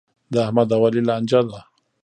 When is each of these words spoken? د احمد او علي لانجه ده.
د 0.31 0.33
احمد 0.45 0.69
او 0.75 0.81
علي 0.87 1.01
لانجه 1.09 1.41
ده. 1.49 1.59